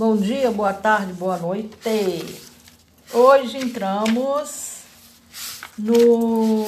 Bom 0.00 0.16
dia, 0.16 0.50
boa 0.50 0.72
tarde, 0.72 1.12
boa 1.12 1.36
noite. 1.36 1.76
Hoje 3.12 3.58
entramos 3.58 4.78
no, 5.76 6.64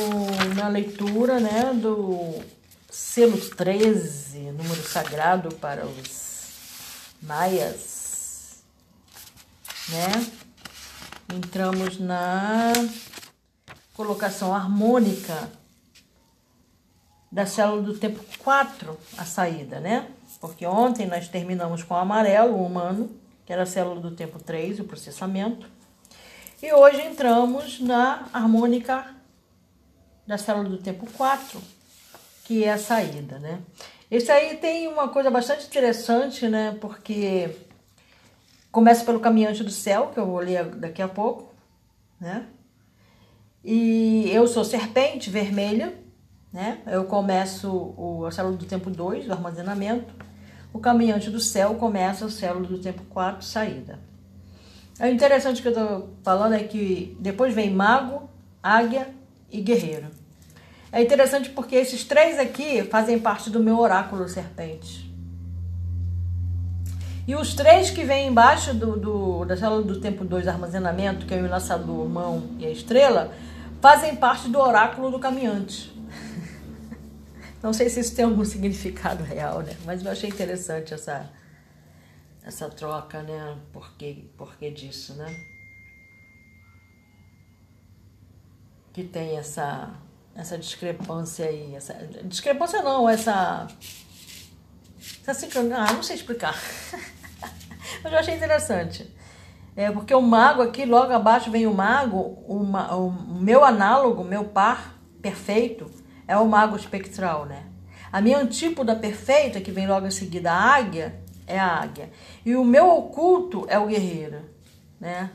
na 0.54 0.68
leitura 0.68 1.40
né, 1.40 1.72
do 1.72 2.42
selo 2.90 3.38
13, 3.38 4.38
número 4.50 4.86
sagrado 4.86 5.48
para 5.54 5.86
os 5.86 6.50
maias. 7.22 8.62
Né? 9.88 10.30
Entramos 11.34 11.98
na 11.98 12.74
colocação 13.94 14.54
harmônica 14.54 15.50
da 17.30 17.46
célula 17.46 17.80
do 17.80 17.98
tempo 17.98 18.22
4, 18.40 18.94
a 19.16 19.24
saída, 19.24 19.80
né? 19.80 20.10
Porque 20.38 20.66
ontem 20.66 21.06
nós 21.06 21.28
terminamos 21.28 21.82
com 21.82 21.94
o 21.94 21.96
amarelo, 21.96 22.56
o 22.56 22.66
humano, 22.66 23.21
que 23.44 23.52
era 23.52 23.62
a 23.62 23.66
célula 23.66 24.00
do 24.00 24.10
tempo 24.12 24.38
3, 24.38 24.80
o 24.80 24.84
processamento. 24.84 25.66
E 26.62 26.72
hoje 26.72 27.00
entramos 27.02 27.80
na 27.80 28.28
harmônica 28.32 29.04
da 30.26 30.38
célula 30.38 30.68
do 30.68 30.78
tempo 30.78 31.06
4, 31.16 31.60
que 32.44 32.64
é 32.64 32.72
a 32.72 32.78
saída, 32.78 33.38
né? 33.38 33.60
Esse 34.10 34.30
aí 34.30 34.56
tem 34.58 34.88
uma 34.88 35.08
coisa 35.08 35.30
bastante 35.30 35.66
interessante, 35.66 36.46
né? 36.48 36.76
Porque 36.80 37.50
começa 38.70 39.04
pelo 39.04 39.20
caminhante 39.20 39.64
do 39.64 39.70
céu, 39.70 40.08
que 40.08 40.20
eu 40.20 40.26
vou 40.26 40.38
ler 40.38 40.64
daqui 40.76 41.02
a 41.02 41.08
pouco, 41.08 41.52
né? 42.20 42.46
E 43.64 44.30
eu 44.30 44.46
sou 44.46 44.64
serpente 44.64 45.30
vermelha, 45.30 45.94
né? 46.52 46.80
Eu 46.86 47.04
começo 47.04 47.94
o, 47.96 48.26
a 48.26 48.30
célula 48.30 48.56
do 48.56 48.66
tempo 48.66 48.90
2, 48.90 49.26
do 49.26 49.32
armazenamento. 49.32 50.14
O 50.72 50.78
caminhante 50.78 51.30
do 51.30 51.38
céu 51.38 51.74
começa 51.74 52.26
a 52.26 52.30
célula 52.30 52.66
do 52.66 52.78
tempo 52.78 53.02
4, 53.10 53.44
saída. 53.44 53.98
É 54.98 55.10
interessante 55.10 55.60
que 55.60 55.68
eu 55.68 55.72
estou 55.72 56.10
falando 56.22 56.54
é 56.54 56.62
que 56.62 57.16
depois 57.20 57.54
vem 57.54 57.70
mago, 57.70 58.28
águia 58.62 59.08
e 59.50 59.60
guerreiro. 59.60 60.06
É 60.90 61.02
interessante 61.02 61.50
porque 61.50 61.74
esses 61.74 62.04
três 62.04 62.38
aqui 62.38 62.84
fazem 62.84 63.18
parte 63.18 63.50
do 63.50 63.60
meu 63.60 63.78
oráculo 63.78 64.28
serpente. 64.28 65.10
E 67.26 67.34
os 67.34 67.54
três 67.54 67.90
que 67.90 68.04
vêm 68.04 68.28
embaixo 68.28 68.74
do, 68.74 68.96
do, 68.96 69.44
da 69.44 69.56
célula 69.56 69.82
do 69.82 70.00
tempo 70.00 70.24
2, 70.24 70.48
armazenamento, 70.48 71.24
que 71.24 71.32
é 71.32 71.38
o 71.38 71.46
enlaçador, 71.46 72.08
mão 72.08 72.50
e 72.58 72.66
a 72.66 72.70
estrela, 72.70 73.32
fazem 73.80 74.16
parte 74.16 74.48
do 74.48 74.58
oráculo 74.58 75.10
do 75.10 75.18
caminhante. 75.18 75.91
Não 77.62 77.72
sei 77.72 77.88
se 77.88 78.00
isso 78.00 78.14
tem 78.14 78.24
algum 78.24 78.44
significado 78.44 79.22
real, 79.22 79.60
né? 79.60 79.76
Mas 79.84 80.04
eu 80.04 80.10
achei 80.10 80.28
interessante 80.28 80.92
essa, 80.92 81.30
essa 82.44 82.68
troca, 82.68 83.22
né? 83.22 83.56
Por 83.72 83.92
que, 83.92 84.30
por 84.36 84.56
que 84.56 84.70
disso, 84.70 85.14
né? 85.14 85.34
Que 88.92 89.04
tem 89.04 89.38
essa, 89.38 89.94
essa 90.34 90.58
discrepância 90.58 91.46
aí. 91.46 91.74
Essa, 91.74 91.94
discrepância 92.24 92.82
não, 92.82 93.08
essa. 93.08 93.66
Essa 95.22 95.34
sincronia. 95.34 95.76
Ah, 95.76 95.92
não 95.92 96.02
sei 96.02 96.16
explicar. 96.16 96.54
Mas 98.02 98.12
eu 98.12 98.18
achei 98.18 98.34
interessante. 98.34 99.08
É, 99.74 99.90
porque 99.90 100.14
o 100.14 100.20
mago 100.20 100.60
aqui, 100.60 100.84
logo 100.84 101.12
abaixo 101.12 101.50
vem 101.50 101.66
o 101.66 101.72
mago, 101.72 102.44
uma, 102.46 102.94
o 102.94 103.10
meu 103.10 103.64
análogo, 103.64 104.22
meu 104.22 104.44
par 104.44 104.98
perfeito, 105.22 105.90
é 106.32 106.36
o 106.38 106.48
mago 106.48 106.76
espectral, 106.76 107.44
né? 107.44 107.66
A 108.10 108.18
minha 108.18 108.38
antípoda 108.38 108.96
perfeita, 108.96 109.60
que 109.60 109.70
vem 109.70 109.86
logo 109.86 110.06
em 110.06 110.10
seguida 110.10 110.50
a 110.50 110.76
águia, 110.76 111.20
é 111.46 111.58
a 111.58 111.66
águia. 111.66 112.10
E 112.42 112.56
o 112.56 112.64
meu 112.64 112.88
oculto 112.88 113.66
é 113.68 113.78
o 113.78 113.86
guerreiro, 113.86 114.42
né? 114.98 115.30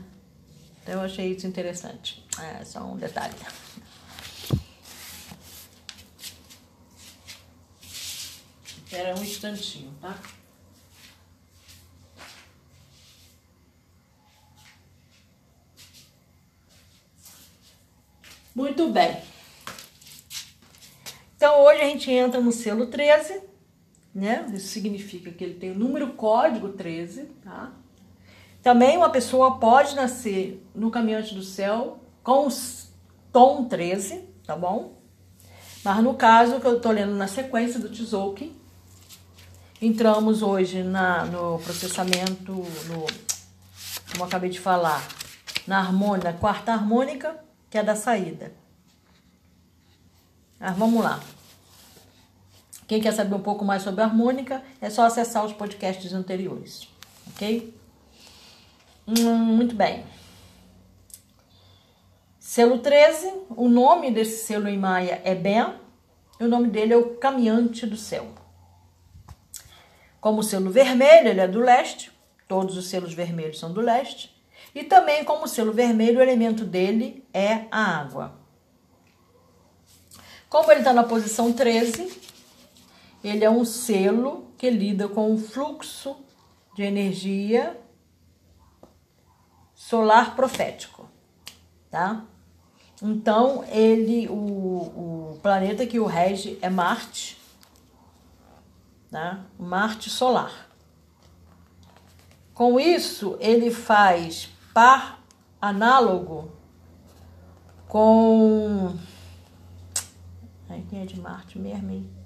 Então 0.82 0.94
eu 0.94 1.02
achei 1.02 1.30
isso 1.32 1.46
interessante. 1.46 2.26
É 2.40 2.64
só 2.64 2.80
um 2.80 2.96
detalhe. 2.96 3.32
Espera 8.84 9.14
um 9.14 9.22
instantinho, 9.22 9.94
tá? 10.00 10.18
Muito 18.52 18.90
bem. 18.90 19.27
Então 21.48 21.62
hoje 21.62 21.80
a 21.80 21.86
gente 21.86 22.10
entra 22.10 22.42
no 22.42 22.52
selo 22.52 22.88
13, 22.88 23.40
né? 24.14 24.44
Isso 24.52 24.68
significa 24.68 25.30
que 25.30 25.42
ele 25.42 25.54
tem 25.54 25.70
o 25.70 25.78
número 25.78 26.08
código 26.08 26.68
13, 26.68 27.22
tá? 27.42 27.72
Também 28.62 28.98
uma 28.98 29.08
pessoa 29.08 29.58
pode 29.58 29.96
nascer 29.96 30.62
no 30.74 30.90
caminhante 30.90 31.34
do 31.34 31.42
céu 31.42 32.00
com 32.22 32.48
tom 33.32 33.64
13, 33.64 34.28
tá 34.44 34.54
bom? 34.54 34.98
Mas 35.82 36.04
no 36.04 36.12
caso 36.12 36.60
que 36.60 36.66
eu 36.66 36.78
tô 36.78 36.90
lendo 36.90 37.14
na 37.14 37.26
sequência 37.26 37.80
do 37.80 37.88
Tzolk'in, 37.88 38.54
entramos 39.80 40.42
hoje 40.42 40.82
na, 40.82 41.24
no 41.24 41.58
processamento, 41.60 42.52
no, 42.52 43.06
como 44.10 44.18
eu 44.18 44.24
acabei 44.24 44.50
de 44.50 44.60
falar, 44.60 45.02
na 45.66 45.78
harmônica, 45.78 46.30
quarta 46.34 46.74
harmônica, 46.74 47.42
que 47.70 47.78
é 47.78 47.82
da 47.82 47.96
saída. 47.96 48.52
Mas 50.60 50.76
vamos 50.76 51.02
lá. 51.02 51.18
Quem 52.88 53.02
quer 53.02 53.12
saber 53.12 53.34
um 53.34 53.42
pouco 53.42 53.66
mais 53.66 53.82
sobre 53.82 54.00
a 54.00 54.06
harmônica, 54.06 54.62
é 54.80 54.88
só 54.88 55.04
acessar 55.04 55.44
os 55.44 55.52
podcasts 55.52 56.10
anteriores, 56.14 56.88
ok? 57.28 57.74
Hum, 59.06 59.34
muito 59.36 59.74
bem. 59.76 60.04
Selo 62.40 62.78
13, 62.78 63.30
o 63.50 63.68
nome 63.68 64.10
desse 64.10 64.46
selo 64.46 64.66
em 64.68 64.78
maia 64.78 65.20
é 65.22 65.34
Ben, 65.34 65.74
e 66.40 66.44
o 66.44 66.48
nome 66.48 66.70
dele 66.70 66.94
é 66.94 66.96
o 66.96 67.16
Caminhante 67.16 67.84
do 67.84 67.96
Céu. 67.96 68.26
Como 70.18 70.42
selo 70.42 70.70
vermelho, 70.70 71.28
ele 71.28 71.40
é 71.40 71.46
do 71.46 71.60
leste, 71.60 72.10
todos 72.48 72.74
os 72.74 72.86
selos 72.88 73.12
vermelhos 73.12 73.58
são 73.58 73.70
do 73.70 73.82
leste, 73.82 74.34
e 74.74 74.82
também 74.82 75.24
como 75.24 75.46
selo 75.46 75.74
vermelho, 75.74 76.20
o 76.20 76.22
elemento 76.22 76.64
dele 76.64 77.22
é 77.34 77.66
a 77.70 78.00
água. 78.00 78.32
Como 80.48 80.72
ele 80.72 80.80
está 80.80 80.94
na 80.94 81.04
posição 81.04 81.52
13, 81.52 82.27
ele 83.22 83.44
é 83.44 83.50
um 83.50 83.64
selo 83.64 84.52
que 84.56 84.70
lida 84.70 85.08
com 85.08 85.32
o 85.32 85.38
fluxo 85.38 86.16
de 86.74 86.82
energia 86.82 87.78
solar 89.74 90.36
profético, 90.36 91.08
tá? 91.90 92.24
Então, 93.00 93.64
ele, 93.64 94.28
o, 94.28 94.34
o 94.34 95.38
planeta 95.40 95.86
que 95.86 96.00
o 96.00 96.06
rege 96.06 96.58
é 96.60 96.68
Marte, 96.68 97.38
tá? 99.10 99.44
Marte 99.58 100.10
solar. 100.10 100.68
Com 102.52 102.78
isso, 102.80 103.36
ele 103.40 103.70
faz 103.70 104.50
par 104.74 105.22
análogo 105.60 106.50
com. 107.86 108.96
Aí 110.68 110.84
quem 110.90 111.02
é 111.02 111.06
de 111.06 111.20
Marte 111.20 111.58
mesmo, 111.58 111.90
hein? 111.90 112.17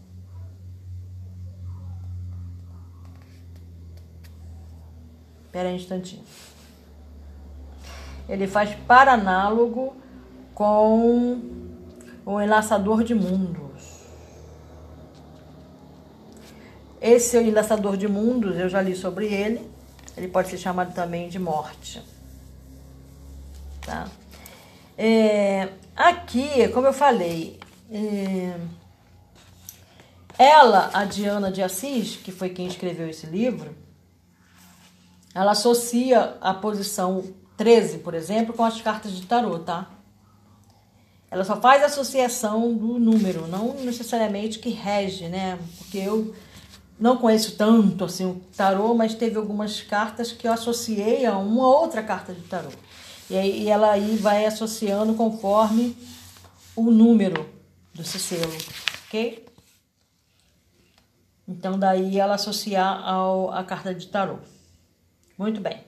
Espera 5.53 5.69
aí 5.69 5.75
um 5.75 5.77
instantinho. 5.77 6.25
Ele 8.27 8.47
faz 8.47 8.75
paranálogo 8.87 9.95
com 10.55 11.43
o 12.25 12.41
enlaçador 12.41 13.05
de 13.05 13.15
mundos. 13.15 14.01
Esse 16.99 17.37
enlaçador 17.37 17.99
de 17.99 18.09
mundos, 18.09 18.57
eu 18.59 18.67
já 18.67 18.81
li 18.81 18.97
sobre 18.97 19.27
ele. 19.27 19.71
Ele 20.17 20.27
pode 20.27 20.49
ser 20.49 20.57
chamado 20.57 20.95
também 20.95 21.29
de 21.29 21.39
morte. 21.39 22.03
Tá? 23.85 24.09
É, 24.97 25.69
aqui, 25.95 26.67
como 26.69 26.87
eu 26.87 26.95
falei, 26.95 27.61
é, 27.91 28.57
ela, 30.39 30.89
a 30.95 31.05
Diana 31.05 31.53
de 31.53 31.63
Assis, 31.63 32.17
que 32.17 32.33
foi 32.33 32.49
quem 32.49 32.67
escreveu 32.67 33.07
esse 33.07 33.27
livro, 33.27 33.82
ela 35.35 35.53
associa 35.53 36.37
a 36.41 36.53
posição 36.53 37.25
13, 37.57 37.99
por 37.99 38.15
exemplo, 38.15 38.55
com 38.55 38.65
as 38.65 38.81
cartas 38.81 39.13
de 39.13 39.23
tarô, 39.27 39.59
tá? 39.59 39.91
Ela 41.31 41.45
só 41.45 41.59
faz 41.59 41.83
associação 41.83 42.75
do 42.75 42.99
número, 42.99 43.47
não 43.47 43.73
necessariamente 43.75 44.59
que 44.59 44.69
rege, 44.69 45.29
né? 45.29 45.59
Porque 45.79 45.99
eu 45.99 46.35
não 47.01 47.17
conheço 47.17 47.57
tanto 47.57 48.05
assim 48.05 48.27
o 48.27 48.43
tarô, 48.55 48.95
mas 48.95 49.15
teve 49.15 49.39
algumas 49.39 49.81
cartas 49.81 50.31
que 50.31 50.47
eu 50.47 50.53
associei 50.53 51.25
a 51.25 51.39
uma 51.39 51.67
outra 51.67 52.03
carta 52.03 52.35
de 52.35 52.43
tarô. 52.43 52.69
E, 53.31 53.37
aí, 53.37 53.63
e 53.63 53.69
ela 53.71 53.93
aí 53.93 54.17
vai 54.17 54.45
associando 54.45 55.15
conforme 55.15 55.97
o 56.77 56.91
número 56.91 57.49
do 57.95 58.05
selo, 58.05 58.53
ok? 59.07 59.47
Então 61.49 61.79
daí 61.79 62.19
ela 62.19 62.35
associar 62.35 63.03
ao, 63.09 63.51
a 63.51 63.65
carta 63.65 63.95
de 63.95 64.07
tarô 64.09 64.39
Muito 65.37 65.61
bem. 65.61 65.85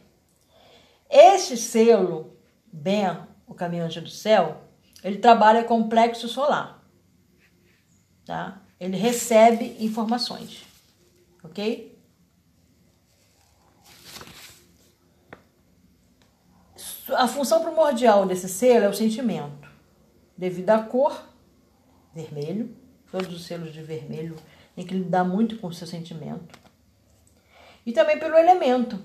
Este 1.08 1.56
selo, 1.56 2.36
bem, 2.72 3.06
o 3.46 3.54
caminhante 3.54 4.00
do 4.00 4.10
céu, 4.10 4.62
ele 5.02 5.18
trabalha 5.18 5.64
com 5.64 5.80
o 5.80 5.88
plexo 5.88 6.28
solar. 6.28 6.82
Tá? 8.24 8.62
Ele 8.80 8.96
recebe 8.96 9.76
informações. 9.78 10.64
Ok? 11.42 11.94
A 17.16 17.28
função 17.28 17.62
primordial 17.62 18.26
desse 18.26 18.48
selo 18.48 18.86
é 18.86 18.88
o 18.88 18.94
sentimento, 18.94 19.68
devido 20.36 20.70
à 20.70 20.82
cor 20.82 21.28
vermelho, 22.14 22.74
todos 23.10 23.34
os 23.34 23.44
selos 23.44 23.72
de 23.72 23.82
vermelho 23.82 24.36
tem 24.74 24.86
que 24.86 24.94
lidar 24.94 25.22
muito 25.22 25.58
com 25.58 25.66
o 25.66 25.72
seu 25.72 25.86
sentimento. 25.86 26.58
E 27.84 27.92
também 27.92 28.18
pelo 28.18 28.36
elemento, 28.36 28.98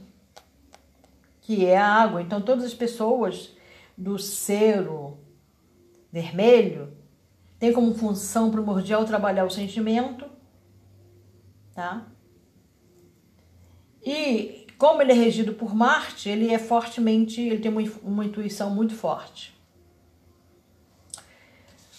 que 1.41 1.65
é 1.65 1.77
a 1.77 1.87
água. 1.87 2.21
Então, 2.21 2.41
todas 2.41 2.63
as 2.63 2.73
pessoas 2.73 3.55
do 3.97 4.17
selo 4.17 5.19
vermelho 6.11 6.93
têm 7.59 7.73
como 7.73 7.93
função 7.93 8.49
primordial 8.49 9.05
trabalhar 9.05 9.45
o 9.45 9.49
sentimento, 9.49 10.25
tá? 11.73 12.07
E 14.01 14.67
como 14.77 15.01
ele 15.01 15.11
é 15.11 15.15
regido 15.15 15.53
por 15.53 15.75
Marte, 15.75 16.29
ele 16.29 16.53
é 16.53 16.57
fortemente, 16.57 17.41
ele 17.41 17.59
tem 17.59 17.69
uma, 17.69 17.81
uma 18.01 18.25
intuição 18.25 18.69
muito 18.69 18.95
forte. 18.95 19.53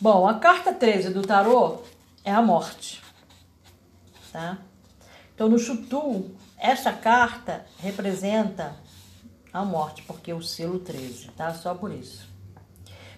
Bom, 0.01 0.27
a 0.27 0.39
carta 0.39 0.73
13 0.73 1.11
do 1.11 1.21
tarô 1.21 1.83
é 2.25 2.33
a 2.33 2.41
morte, 2.41 3.03
tá? 4.33 4.57
Então 5.35 5.47
no 5.47 5.59
Chutu, 5.59 6.31
essa 6.57 6.91
carta 6.91 7.67
representa 7.79 8.75
a 9.52 9.64
morte, 9.64 10.02
porque 10.02 10.31
é 10.31 10.35
o 10.35 10.43
selo 10.43 10.79
13, 10.79 11.29
tá? 11.37 11.52
Só 11.55 11.75
por 11.75 11.93
isso. 11.93 12.29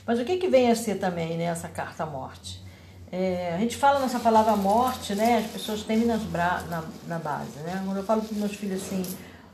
Mas 0.06 0.18
o 0.18 0.24
que 0.24 0.36
que 0.36 0.48
vem 0.48 0.70
a 0.70 0.74
ser 0.74 0.96
também, 0.96 1.36
né, 1.36 1.44
essa 1.44 1.68
carta 1.68 2.04
morte? 2.04 2.62
É, 3.10 3.52
a 3.54 3.58
gente 3.58 3.76
fala 3.76 4.00
nessa 4.00 4.18
palavra 4.18 4.56
morte, 4.56 5.14
né? 5.14 5.38
As 5.44 5.50
pessoas 5.50 5.82
temem 5.82 6.06
nas 6.06 6.22
bra 6.22 6.62
na, 6.70 6.82
na 7.06 7.18
base, 7.18 7.58
né? 7.58 7.82
Quando 7.84 7.98
eu 7.98 8.04
falo 8.04 8.22
para 8.22 8.38
meus 8.38 8.54
filhos 8.54 8.82
assim, 8.82 9.02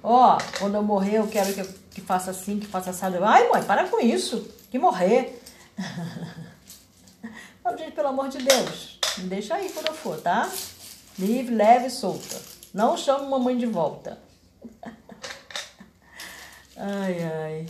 ó, 0.00 0.36
oh, 0.36 0.58
quando 0.60 0.76
eu 0.76 0.82
morrer 0.82 1.16
eu 1.16 1.26
quero 1.26 1.52
que, 1.52 1.60
eu, 1.60 1.68
que 1.90 2.00
faça 2.00 2.30
assim, 2.30 2.60
que 2.60 2.66
faça 2.68 2.90
assado. 2.90 3.22
Ai, 3.24 3.48
mãe, 3.48 3.64
para 3.64 3.88
com 3.88 4.00
isso, 4.00 4.48
que 4.70 4.78
morrer. 4.78 5.42
Falo, 7.62 7.76
gente, 7.76 7.92
pelo 7.92 8.08
amor 8.08 8.28
de 8.28 8.38
Deus, 8.38 9.00
me 9.18 9.24
deixa 9.24 9.56
aí 9.56 9.68
quando 9.70 9.88
eu 9.88 9.94
for, 9.94 10.20
tá? 10.20 10.48
Livre, 11.18 11.52
leve 11.52 11.88
e 11.88 11.90
solta. 11.90 12.40
Não 12.72 12.96
chamo 12.96 13.28
mamãe 13.28 13.58
de 13.58 13.66
volta. 13.66 14.18
ai, 16.78 17.24
ai. 17.24 17.66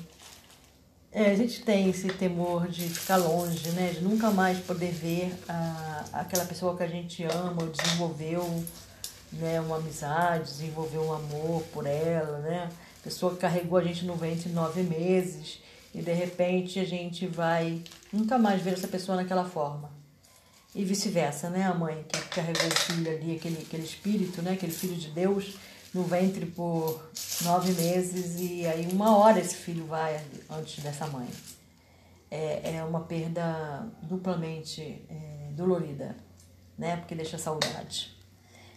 É, 1.10 1.31
a 1.31 1.34
gente 1.34 1.62
tem 1.62 1.88
esse 1.88 2.06
temor 2.08 2.69
de 2.69 2.88
ficar 2.88 3.16
longe, 3.16 3.70
né? 3.70 3.93
De 3.93 4.02
nunca 4.02 4.31
mais 4.31 4.58
poder 4.58 4.93
ver 4.93 5.34
a, 5.49 6.05
aquela 6.12 6.44
pessoa 6.44 6.76
que 6.76 6.82
a 6.82 6.87
gente 6.87 7.25
ama, 7.25 7.62
ou 7.62 7.69
desenvolveu 7.70 8.64
né, 9.32 9.60
uma 9.60 9.76
amizade, 9.76 10.44
desenvolveu 10.44 11.02
um 11.02 11.12
amor 11.12 11.62
por 11.72 11.87
ela, 11.87 12.38
né? 12.38 12.69
Pessoa 13.02 13.32
que 13.32 13.38
carregou 13.38 13.78
a 13.78 13.82
gente 13.82 14.05
no 14.05 14.14
ventre 14.16 14.50
nove 14.50 14.82
meses 14.82 15.61
e 15.94 16.02
de 16.02 16.12
repente 16.12 16.78
a 16.78 16.84
gente 16.84 17.26
vai 17.26 17.82
nunca 18.12 18.38
mais 18.38 18.61
ver 18.61 18.75
essa 18.75 18.88
pessoa 18.88 19.16
naquela 19.16 19.44
forma. 19.44 19.90
E 20.75 20.84
vice-versa, 20.84 21.49
né? 21.49 21.64
A 21.64 21.75
mãe 21.75 22.04
que 22.06 22.20
carregou 22.28 22.66
o 22.66 22.76
filho 22.76 23.11
ali, 23.11 23.37
aquele, 23.37 23.62
aquele 23.62 23.84
espírito, 23.84 24.43
né? 24.43 24.52
Aquele 24.52 24.72
filho 24.72 24.96
de 24.96 25.08
Deus 25.08 25.56
no 25.94 26.05
ventre 26.05 26.46
por 26.46 27.02
nove 27.43 27.73
meses 27.73 28.38
e 28.38 28.67
aí 28.67 28.88
uma 28.93 29.17
hora 29.17 29.40
esse 29.40 29.55
filho 29.55 29.87
vai 29.87 30.20
antes 30.50 30.82
dessa 30.82 31.06
mãe. 31.06 31.29
É, 32.31 32.76
é 32.76 32.85
uma 32.85 33.00
perda 33.00 33.87
duplamente 34.02 34.82
é, 34.82 35.50
dolorida, 35.52 36.17
né? 36.76 36.96
Porque 36.96 37.14
deixa 37.14 37.38
saudade. 37.38 38.14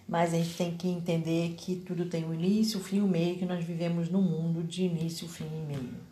Mas 0.08 0.34
a 0.34 0.38
gente 0.38 0.56
tem 0.56 0.76
que 0.78 0.88
entender 0.88 1.56
que 1.58 1.76
tudo 1.76 2.06
tem 2.06 2.26
um 2.26 2.34
início, 2.34 2.80
um 2.80 2.84
fim 2.84 2.98
e 2.98 3.02
um 3.02 3.08
meio, 3.08 3.38
que 3.38 3.46
nós 3.46 3.64
vivemos 3.64 4.10
num 4.10 4.22
mundo 4.22 4.64
de 4.64 4.84
início, 4.84 5.28
fim 5.28 5.46
e 5.46 5.66
meio 5.68 6.12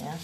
né? 0.00 0.18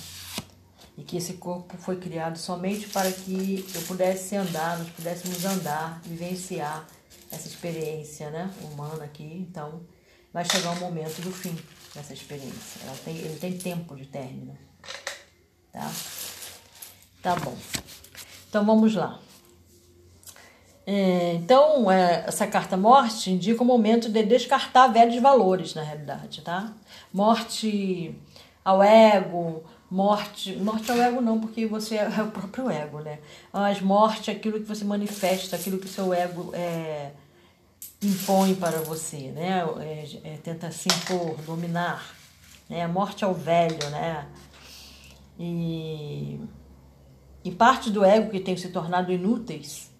E 0.97 1.03
que 1.03 1.17
esse 1.17 1.35
corpo 1.35 1.77
foi 1.77 1.97
criado 1.97 2.39
somente 2.39 2.89
para 2.89 3.11
que 3.11 3.65
eu 3.75 3.83
pudesse 3.83 4.37
andar, 4.37 4.79
nós 4.79 4.89
pudéssemos 4.91 5.45
andar, 5.45 6.01
vivenciar 6.05 6.87
essa 7.31 7.49
experiência, 7.49 8.31
né, 8.31 8.51
humana 8.63 9.05
aqui. 9.05 9.47
Então, 9.49 9.83
vai 10.33 10.45
chegar 10.45 10.71
o 10.71 10.81
momento 10.81 11.21
do 11.23 11.31
fim 11.31 11.57
dessa 11.95 12.13
experiência. 12.13 12.81
Ela 12.85 12.97
tem, 13.05 13.17
ele 13.17 13.39
tem 13.39 13.57
tempo 13.57 13.97
de 13.97 14.07
término, 14.07 14.57
tá? 15.73 15.91
Tá 17.23 17.37
bom. 17.37 17.57
Então, 18.49 18.65
vamos 18.65 18.95
lá. 18.95 19.19
É, 20.87 21.33
então, 21.35 21.91
é, 21.91 22.25
essa 22.27 22.47
carta 22.47 22.77
morte 22.77 23.31
indica 23.31 23.63
o 23.63 23.67
momento 23.67 24.09
de 24.11 24.23
descartar 24.23 24.89
velhos 24.89 25.21
valores, 25.21 25.75
na 25.75 25.83
realidade, 25.83 26.43
tá? 26.43 26.75
Morte 27.13 28.15
ao 28.63 28.83
ego, 28.83 29.65
morte, 29.91 30.57
morte 30.57 30.91
ao 30.91 30.99
ego 30.99 31.21
não, 31.21 31.41
porque 31.41 31.67
você 31.67 31.97
é 31.97 32.23
o 32.23 32.31
próprio 32.31 32.71
ego, 32.71 33.01
né? 33.01 33.19
Mas 33.53 33.81
morte 33.81 34.31
é 34.31 34.35
aquilo 34.35 34.61
que 34.61 34.67
você 34.67 34.85
manifesta, 34.85 35.57
aquilo 35.57 35.79
que 35.79 35.89
seu 35.89 36.13
ego 36.13 36.51
é, 36.55 37.13
impõe 38.03 38.55
para 38.55 38.81
você, 38.81 39.31
né? 39.31 39.63
É, 39.81 40.35
é, 40.35 40.37
tenta 40.39 40.71
se 40.71 40.89
impor, 40.89 41.37
dominar, 41.43 42.15
né? 42.69 42.87
Morte 42.87 43.25
ao 43.25 43.35
velho, 43.35 43.91
né? 43.91 44.27
E, 45.39 46.41
e 47.45 47.51
parte 47.51 47.91
do 47.91 48.05
ego 48.05 48.31
que 48.31 48.41
tem 48.41 48.57
se 48.57 48.69
tornado 48.69 49.13
inúteis, 49.13 49.91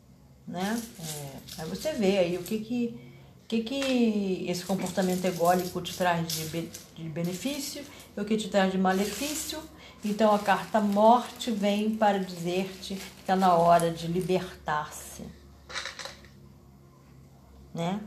né? 0.47 0.81
É, 0.99 1.63
aí 1.63 1.69
você 1.69 1.93
vê 1.93 2.19
aí 2.19 2.37
o 2.37 2.43
que 2.43 2.59
que 2.59 3.14
que, 3.63 3.63
que 3.63 4.51
esse 4.51 4.65
comportamento 4.65 5.25
ególico 5.25 5.81
te 5.81 5.97
traz 5.97 6.27
de, 6.27 6.69
de 6.69 7.09
benefício 7.09 7.85
e 8.17 8.21
o 8.21 8.25
que 8.25 8.37
te 8.37 8.49
traz 8.49 8.73
de 8.73 8.79
malefício? 8.79 9.63
Então 10.05 10.35
a 10.35 10.39
carta 10.39 10.81
morte 10.81 11.51
vem 11.51 11.97
para 11.97 12.19
dizer-te 12.19 12.95
que 12.95 13.21
está 13.21 13.35
na 13.35 13.55
hora 13.55 13.91
de 13.91 14.07
libertar-se, 14.07 15.25
né? 17.73 18.01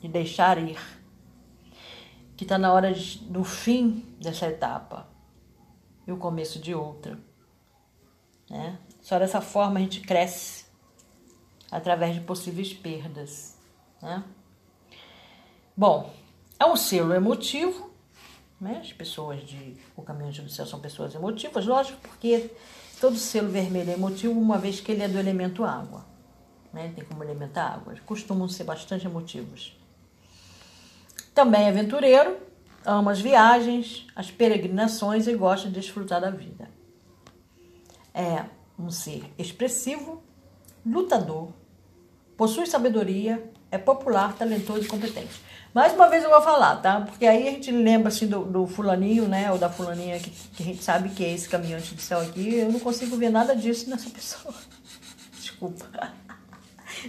De 0.00 0.08
deixar 0.08 0.58
ir. 0.58 0.78
Que 2.36 2.44
está 2.44 2.58
na 2.58 2.72
hora 2.72 2.92
de, 2.92 3.18
do 3.18 3.44
fim 3.44 4.04
dessa 4.20 4.46
etapa 4.46 5.08
e 6.06 6.12
o 6.12 6.18
começo 6.18 6.58
de 6.58 6.74
outra. 6.74 7.18
Né? 8.50 8.78
Só 9.00 9.18
dessa 9.18 9.40
forma 9.40 9.78
a 9.78 9.82
gente 9.82 10.00
cresce 10.00 10.66
através 11.70 12.14
de 12.14 12.20
possíveis 12.20 12.72
perdas. 12.72 13.56
Né? 14.02 14.22
Bom, 15.76 16.10
é 16.58 16.64
um 16.64 16.74
selo 16.74 17.12
emotivo, 17.12 17.90
né? 18.58 18.78
As 18.80 18.94
pessoas 18.94 19.42
de 19.46 19.76
O 19.94 20.00
Caminho 20.00 20.48
Céu 20.48 20.64
são 20.64 20.80
pessoas 20.80 21.14
emotivas, 21.14 21.66
lógico, 21.66 22.00
porque 22.00 22.50
todo 22.98 23.18
selo 23.18 23.50
vermelho 23.50 23.90
é 23.90 23.92
emotivo, 23.92 24.32
uma 24.40 24.56
vez 24.56 24.80
que 24.80 24.90
ele 24.90 25.02
é 25.02 25.08
do 25.08 25.18
elemento 25.18 25.64
água. 25.64 26.06
Né? 26.72 26.90
Tem 26.96 27.04
como 27.04 27.22
elemento 27.22 27.58
água. 27.58 27.94
Costumam 28.06 28.48
ser 28.48 28.64
bastante 28.64 29.04
emotivos. 29.04 29.76
Também 31.34 31.64
é 31.64 31.68
aventureiro, 31.68 32.38
ama 32.82 33.12
as 33.12 33.20
viagens, 33.20 34.06
as 34.16 34.30
peregrinações 34.30 35.26
e 35.26 35.34
gosta 35.34 35.68
de 35.68 35.74
desfrutar 35.74 36.22
da 36.22 36.30
vida. 36.30 36.70
É 38.14 38.46
um 38.78 38.90
ser 38.90 39.30
expressivo, 39.36 40.22
lutador, 40.86 41.50
possui 42.34 42.64
sabedoria, 42.64 43.52
é 43.70 43.76
popular, 43.76 44.34
talentoso 44.34 44.84
e 44.84 44.86
competente. 44.86 45.45
Mais 45.74 45.92
uma 45.92 46.08
vez 46.08 46.24
eu 46.24 46.30
vou 46.30 46.40
falar, 46.40 46.76
tá? 46.76 47.02
Porque 47.02 47.26
aí 47.26 47.48
a 47.48 47.50
gente 47.50 47.70
lembra 47.70 48.08
assim 48.08 48.26
do, 48.26 48.44
do 48.44 48.66
fulaninho, 48.66 49.28
né? 49.28 49.52
Ou 49.52 49.58
da 49.58 49.68
fulaninha 49.68 50.18
que, 50.18 50.30
que, 50.30 50.62
a 50.62 50.66
gente 50.66 50.82
sabe 50.82 51.10
que 51.10 51.24
é 51.24 51.32
esse 51.32 51.48
caminhante 51.48 51.94
de 51.94 52.00
céu 52.00 52.20
aqui. 52.20 52.56
Eu 52.56 52.72
não 52.72 52.80
consigo 52.80 53.16
ver 53.16 53.30
nada 53.30 53.54
disso 53.54 53.90
nessa 53.90 54.08
pessoa. 54.08 54.54
Desculpa. 55.38 55.84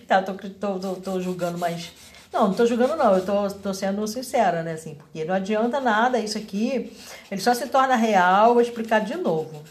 tá, 0.05 0.21
tô, 0.21 0.33
tô, 0.33 0.79
tô, 0.79 0.95
tô 0.95 1.21
julgando, 1.21 1.57
mas. 1.57 1.91
Não, 2.31 2.49
não 2.49 2.53
tô 2.53 2.65
julgando, 2.65 2.97
não. 2.97 3.15
Eu 3.15 3.25
tô, 3.25 3.49
tô 3.49 3.73
sendo 3.73 4.05
sincera, 4.05 4.61
né? 4.63 4.73
Assim, 4.73 4.95
porque 4.95 5.23
não 5.23 5.33
adianta 5.33 5.79
nada 5.79 6.19
isso 6.19 6.37
aqui. 6.37 6.93
Ele 7.31 7.39
só 7.39 7.53
se 7.53 7.67
torna 7.67 7.95
real, 7.95 8.53
vou 8.53 8.61
explicar 8.61 8.99
de 8.99 9.15
novo. 9.15 9.63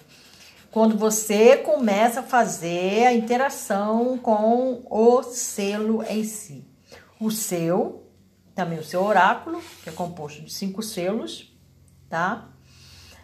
Quando 0.71 0.97
você 0.97 1.57
começa 1.57 2.21
a 2.21 2.23
fazer 2.23 3.07
a 3.07 3.14
interação 3.14 4.19
com 4.19 4.83
o 4.90 5.23
selo 5.23 6.02
em 6.09 6.25
si. 6.25 6.64
O 7.19 7.31
seu 7.31 8.06
também 8.57 8.79
o 8.79 8.85
seu 8.85 9.05
oráculo, 9.05 9.63
que 9.85 9.91
é 9.91 9.93
composto 9.93 10.41
de 10.41 10.51
cinco 10.51 10.83
selos, 10.83 11.53
tá? 12.09 12.49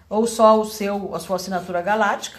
Ou 0.08 0.26
só 0.26 0.60
o 0.60 0.64
seu, 0.66 1.14
a 1.14 1.18
sua 1.18 1.36
assinatura 1.36 1.80
galáctica 1.80 2.38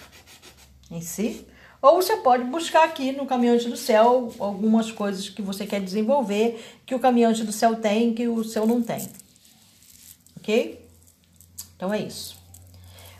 em 0.88 1.00
si. 1.00 1.44
Ou 1.82 2.00
você 2.00 2.16
pode 2.18 2.44
buscar 2.44 2.84
aqui 2.84 3.10
no 3.10 3.26
Caminhante 3.26 3.68
do 3.68 3.76
Céu 3.76 4.32
algumas 4.38 4.92
coisas 4.92 5.28
que 5.28 5.42
você 5.42 5.66
quer 5.66 5.80
desenvolver, 5.80 6.80
que 6.86 6.94
o 6.94 7.00
Caminhante 7.00 7.42
do 7.42 7.50
Céu 7.50 7.74
tem, 7.74 8.14
que 8.14 8.28
o 8.28 8.44
seu 8.44 8.64
não 8.64 8.80
tem. 8.80 9.08
ok? 10.38 10.88
Então 11.76 11.92
é 11.92 11.98
isso. 11.98 12.38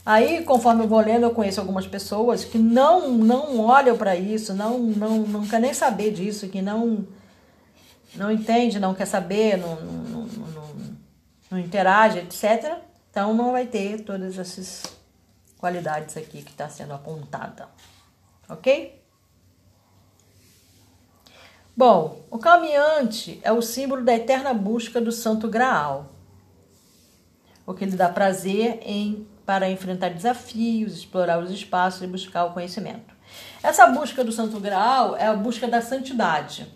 Aí, 0.07 0.45
conforme 0.45 0.85
eu 0.85 0.89
vou 0.89 1.01
lendo, 1.01 1.25
eu 1.25 1.31
conheço 1.31 1.61
algumas 1.61 1.87
pessoas 1.87 2.45
que 2.45 2.59
não 2.59 3.11
não 3.11 3.59
olham 3.59 3.97
para 3.97 4.15
isso, 4.15 4.55
não, 4.55 4.79
não 4.79 5.19
não 5.27 5.47
quer 5.49 5.61
nem 5.61 5.75
saber 5.75 6.13
disso, 6.13 6.49
que 6.49 6.63
não 6.63 7.07
não 8.17 8.31
entende, 8.31 8.79
não 8.79 8.95
quer 8.95 9.07
saber, 9.07 9.57
não, 9.57 9.77
não, 9.81 10.23
não, 10.23 10.97
não 11.51 11.59
interage, 11.59 12.19
etc. 12.19 12.79
Então 13.11 13.35
não 13.35 13.53
vai 13.53 13.67
ter 13.67 14.01
todas 14.01 14.39
essas 14.39 14.83
qualidades 15.59 16.17
aqui 16.17 16.43
que 16.43 16.51
está 16.51 16.69
sendo 16.69 16.93
apontada, 16.93 17.69
ok? 18.49 19.03
Bom, 21.77 22.21
o 22.31 22.39
caminhante 22.39 23.41
é 23.43 23.51
o 23.51 23.61
símbolo 23.61 24.05
da 24.05 24.15
eterna 24.15 24.55
busca 24.55 25.01
do 25.01 25.11
Santo 25.11 25.49
Graal, 25.49 26.13
o 27.67 27.75
que 27.75 27.85
lhe 27.85 27.97
dá 27.97 28.09
prazer 28.09 28.81
em 28.83 29.27
para 29.45 29.69
enfrentar 29.69 30.11
desafios, 30.11 30.95
explorar 30.95 31.39
os 31.39 31.51
espaços 31.51 32.03
e 32.03 32.07
buscar 32.07 32.45
o 32.47 32.53
conhecimento. 32.53 33.15
Essa 33.63 33.87
busca 33.87 34.25
do 34.25 34.33
Santo 34.33 34.59
Graal 34.59 35.17
é 35.17 35.27
a 35.27 35.35
busca 35.35 35.69
da 35.69 35.83
santidade. 35.83 36.67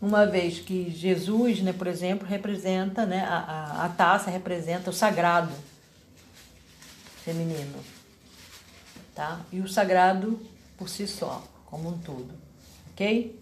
Uma 0.00 0.24
vez 0.24 0.58
que 0.58 0.90
Jesus, 0.90 1.60
né, 1.60 1.72
por 1.74 1.86
exemplo, 1.86 2.26
representa, 2.26 3.04
né, 3.04 3.22
a, 3.22 3.36
a, 3.36 3.84
a 3.84 3.88
taça 3.90 4.30
representa 4.30 4.88
o 4.88 4.94
sagrado 4.94 5.52
feminino, 7.22 7.78
tá? 9.14 9.40
E 9.52 9.60
o 9.60 9.68
sagrado 9.68 10.40
por 10.78 10.88
si 10.88 11.06
só, 11.06 11.44
como 11.66 11.90
um 11.90 11.98
todo, 11.98 12.30
ok? 12.92 13.38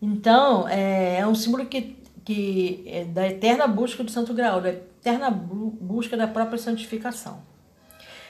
Então, 0.00 0.68
é, 0.68 1.20
é 1.20 1.26
um 1.26 1.34
símbolo 1.34 1.64
que, 1.64 1.96
que 2.22 2.84
é 2.86 3.04
da 3.04 3.26
eterna 3.26 3.66
busca 3.66 4.04
do 4.04 4.10
Santo 4.10 4.34
Graal, 4.34 4.60
da 4.60 4.68
eterna 4.68 5.30
busca 5.30 6.18
da 6.18 6.28
própria 6.28 6.58
santificação. 6.58 7.40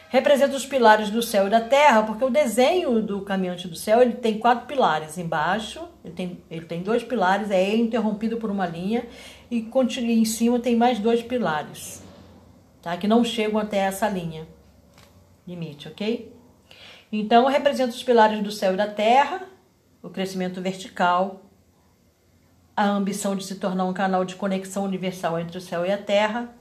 Representa 0.08 0.56
os 0.56 0.64
pilares 0.64 1.10
do 1.10 1.20
céu 1.20 1.48
e 1.48 1.50
da 1.50 1.60
terra, 1.60 2.02
porque 2.04 2.24
o 2.24 2.30
desenho 2.30 3.02
do 3.02 3.22
caminhante 3.22 3.66
do 3.66 3.74
céu 3.74 4.00
ele 4.00 4.14
tem 4.14 4.38
quatro 4.38 4.66
pilares 4.66 5.18
embaixo, 5.18 5.86
ele 6.04 6.14
tem, 6.14 6.42
ele 6.48 6.64
tem 6.64 6.82
dois 6.82 7.02
pilares, 7.02 7.50
é 7.50 7.74
interrompido 7.74 8.36
por 8.36 8.50
uma 8.50 8.66
linha, 8.66 9.04
e 9.50 9.62
continua, 9.62 10.12
em 10.12 10.24
cima 10.24 10.60
tem 10.60 10.76
mais 10.76 11.00
dois 11.00 11.22
pilares, 11.22 12.02
tá? 12.80 12.96
que 12.96 13.08
não 13.08 13.24
chegam 13.24 13.58
até 13.58 13.78
essa 13.78 14.08
linha 14.08 14.46
limite, 15.46 15.88
ok? 15.88 16.32
Então, 17.10 17.46
representa 17.46 17.90
os 17.90 18.02
pilares 18.02 18.42
do 18.42 18.50
céu 18.50 18.74
e 18.74 18.76
da 18.76 18.86
terra, 18.86 19.42
o 20.02 20.10
crescimento 20.10 20.60
vertical, 20.60 21.42
a 22.76 22.84
ambição 22.88 23.34
de 23.34 23.44
se 23.44 23.56
tornar 23.56 23.84
um 23.84 23.92
canal 23.92 24.24
de 24.24 24.34
conexão 24.34 24.84
universal 24.84 25.38
entre 25.38 25.56
o 25.56 25.60
céu 25.60 25.86
e 25.86 25.90
a 25.90 25.98
terra, 25.98 26.54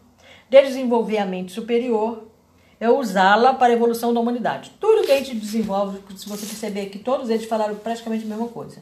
desenvolver 0.49 1.17
a 1.17 1.25
mente 1.25 1.51
superior, 1.51 2.31
é 2.79 2.89
usá-la 2.89 3.53
para 3.53 3.73
a 3.73 3.75
evolução 3.75 4.13
da 4.13 4.19
humanidade. 4.19 4.71
Tudo 4.79 5.05
que 5.05 5.11
a 5.11 5.17
gente 5.17 5.35
desenvolve, 5.35 5.99
se 6.17 6.27
você 6.27 6.45
perceber 6.45 6.87
que 6.87 6.99
todos 6.99 7.29
eles 7.29 7.45
falaram 7.45 7.75
praticamente 7.75 8.25
a 8.25 8.27
mesma 8.27 8.47
coisa, 8.47 8.81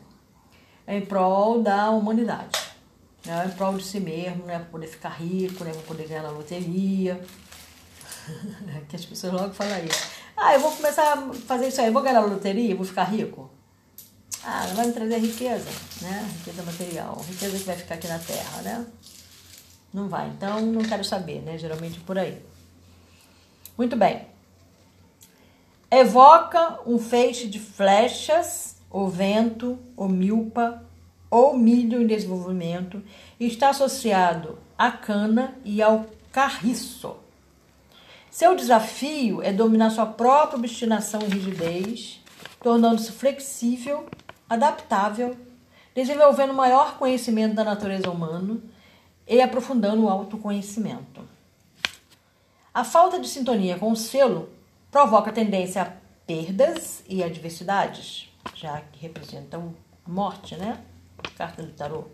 é 0.88 0.98
em 0.98 1.06
prol 1.06 1.62
da 1.62 1.90
humanidade. 1.92 2.60
Né? 3.26 3.46
Em 3.46 3.52
prol 3.52 3.78
de 3.78 3.84
si 3.84 4.00
mesmo, 4.00 4.46
né? 4.46 4.58
para 4.58 4.66
poder 4.66 4.88
ficar 4.88 5.10
rico, 5.10 5.64
né? 5.64 5.72
para 5.72 5.82
poder 5.84 6.08
ganhar 6.08 6.24
na 6.24 6.32
loteria. 6.32 7.22
que 8.90 8.96
as 8.96 9.06
pessoas 9.06 9.34
logo 9.34 9.54
falam 9.54 9.84
isso. 9.86 10.12
Ah, 10.36 10.54
eu 10.54 10.60
vou 10.60 10.72
começar 10.72 11.14
a 11.14 11.34
fazer 11.34 11.68
isso 11.68 11.80
aí, 11.80 11.88
eu 11.88 11.94
vou 11.94 12.02
ganhar 12.02 12.22
na 12.22 12.28
loteria, 12.28 12.76
vou 12.76 12.86
ficar 12.86 13.04
rico. 13.04 13.50
Ah, 14.44 14.66
não 14.68 14.76
vai 14.76 14.88
me 14.88 14.94
trazer 14.94 15.18
riqueza, 15.20 15.70
né? 16.02 16.30
Riqueza 16.40 16.64
material, 16.64 17.24
riqueza 17.30 17.58
que 17.58 17.64
vai 17.64 17.76
ficar 17.78 17.96
aqui 17.96 18.08
na 18.08 18.20
Terra, 18.20 18.62
né? 18.62 18.86
Não 19.94 20.10
vai. 20.10 20.28
Então, 20.30 20.60
não 20.60 20.82
quero 20.82 21.04
saber, 21.04 21.42
né? 21.44 21.58
Geralmente 21.58 22.00
por 22.02 22.18
aí. 22.18 22.42
Muito 23.78 23.96
bem. 23.96 24.28
Evoca 25.90 26.80
um 26.86 26.98
feixe 26.98 27.48
de 27.48 27.60
flechas, 27.60 28.78
o 28.90 29.08
vento, 29.08 29.78
o 29.98 30.08
milpa 30.08 30.84
ou 31.30 31.58
milho 31.58 32.02
em 32.02 32.08
desenvolvimento 32.08 33.02
e 33.40 33.48
está 33.48 33.70
associado 33.70 34.60
à 34.78 34.92
cana 34.92 35.56
e 35.66 35.82
ao 35.82 36.06
carriço. 36.32 37.16
Seu 38.30 38.56
desafio 38.56 39.42
é 39.42 39.52
dominar 39.52 39.90
sua 39.90 40.06
própria 40.06 40.58
obstinação 40.58 41.22
e 41.22 41.26
rigidez, 41.26 42.20
tornando-se 42.62 43.12
flexível, 43.12 44.06
adaptável, 44.50 45.36
desenvolvendo 45.96 46.54
maior 46.54 46.98
conhecimento 46.98 47.56
da 47.56 47.64
natureza 47.64 48.10
humana 48.10 48.58
e 49.28 49.42
aprofundando 49.42 50.04
o 50.04 50.10
autoconhecimento. 50.10 51.33
A 52.74 52.84
falta 52.84 53.20
de 53.20 53.28
sintonia 53.28 53.78
com 53.78 53.92
o 53.92 53.96
selo 53.96 54.50
provoca 54.90 55.32
tendência 55.32 55.84
a 55.84 55.92
perdas 56.26 57.04
e 57.08 57.24
adversidades, 57.24 58.28
já 58.56 58.82
que 58.82 59.00
representam 59.00 59.76
morte, 60.08 60.56
né? 60.56 60.82
Carta 61.38 61.62
do 61.62 61.72
tarô. 61.72 62.06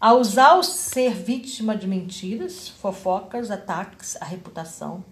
A 0.00 0.14
usar 0.14 0.54
o 0.54 0.62
ser 0.62 1.12
vítima 1.12 1.76
de 1.76 1.86
mentiras, 1.86 2.68
fofocas, 2.68 3.50
ataques 3.50 4.16
à 4.22 4.24
reputação. 4.24 5.04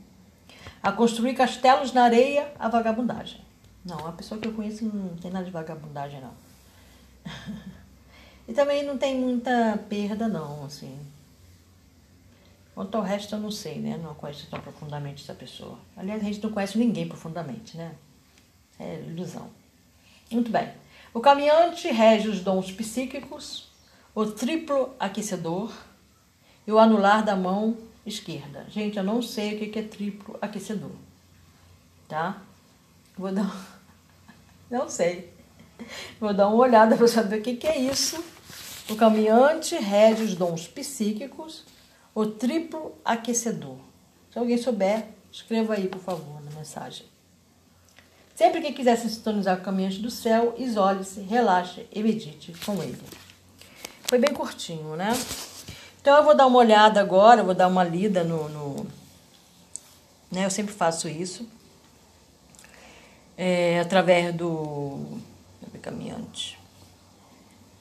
A 0.82 0.90
construir 0.90 1.34
castelos 1.34 1.92
na 1.92 2.04
areia, 2.04 2.50
a 2.58 2.66
vagabundagem. 2.70 3.42
Não, 3.84 4.06
a 4.06 4.12
pessoa 4.12 4.40
que 4.40 4.48
eu 4.48 4.52
conheço 4.54 4.86
não 4.86 5.16
tem 5.16 5.30
nada 5.30 5.44
de 5.44 5.50
vagabundagem, 5.50 6.20
não. 6.20 6.32
E 8.48 8.52
também 8.52 8.84
não 8.84 8.98
tem 8.98 9.16
muita 9.16 9.78
perda, 9.88 10.26
não, 10.26 10.64
assim. 10.64 10.98
Quanto 12.74 12.96
ao 12.96 13.02
resto, 13.02 13.34
eu 13.34 13.40
não 13.40 13.50
sei, 13.50 13.78
né? 13.78 13.98
Não 14.02 14.14
conheço 14.14 14.48
tão 14.48 14.60
profundamente 14.60 15.22
essa 15.22 15.34
pessoa. 15.34 15.78
Aliás, 15.96 16.22
a 16.22 16.24
gente 16.24 16.42
não 16.42 16.50
conhece 16.50 16.78
ninguém 16.78 17.06
profundamente, 17.08 17.76
né? 17.76 17.94
É 18.78 19.02
ilusão. 19.06 19.50
Muito 20.30 20.50
bem. 20.50 20.72
O 21.12 21.20
caminhante 21.20 21.88
rege 21.88 22.28
os 22.28 22.40
dons 22.40 22.70
psíquicos, 22.70 23.68
o 24.14 24.26
triplo 24.26 24.94
aquecedor 24.98 25.72
e 26.66 26.72
o 26.72 26.78
anular 26.78 27.24
da 27.24 27.34
mão 27.34 27.76
esquerda. 28.06 28.64
Gente, 28.68 28.96
eu 28.96 29.04
não 29.04 29.20
sei 29.20 29.56
o 29.56 29.70
que 29.70 29.78
é 29.78 29.82
triplo 29.82 30.38
aquecedor, 30.40 30.92
tá? 32.08 32.42
Vou 33.18 33.32
dar. 33.32 33.80
Não 34.70 34.88
sei. 34.88 35.34
Vou 36.20 36.32
dar 36.32 36.46
uma 36.46 36.58
olhada 36.58 36.96
para 36.96 37.08
saber 37.08 37.40
o 37.40 37.42
que 37.42 37.66
é 37.66 37.76
isso 37.76 38.22
o 38.90 38.96
caminhante 38.96 39.76
rege 39.76 40.24
os 40.24 40.34
dons 40.34 40.66
psíquicos, 40.66 41.64
o 42.20 42.26
triplo 42.26 42.94
aquecedor. 43.04 43.76
Se 44.30 44.38
alguém 44.38 44.58
souber, 44.58 45.06
escreva 45.30 45.74
aí, 45.74 45.88
por 45.88 46.00
favor, 46.00 46.42
na 46.42 46.50
mensagem. 46.50 47.06
Sempre 48.34 48.60
que 48.60 48.72
quiser 48.72 48.96
se 48.96 49.08
sintonizar 49.08 49.58
com 49.58 49.64
caminhante 49.64 49.98
do 49.98 50.10
céu, 50.10 50.54
isole-se, 50.56 51.20
relaxe 51.20 51.86
e 51.92 52.02
medite 52.02 52.54
com 52.64 52.82
ele. 52.82 52.98
Foi 54.08 54.18
bem 54.18 54.32
curtinho, 54.32 54.96
né? 54.96 55.12
Então 56.00 56.16
eu 56.16 56.24
vou 56.24 56.34
dar 56.34 56.46
uma 56.46 56.58
olhada 56.58 57.00
agora, 57.00 57.42
vou 57.42 57.54
dar 57.54 57.68
uma 57.68 57.84
lida 57.84 58.24
no. 58.24 58.48
no 58.48 58.86
né? 60.30 60.46
Eu 60.46 60.50
sempre 60.50 60.72
faço 60.72 61.08
isso. 61.08 61.46
É, 63.36 63.80
através 63.80 64.34
do. 64.34 65.18
Caminhante 65.80 66.60